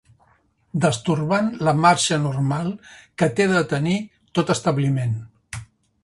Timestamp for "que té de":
3.23-3.61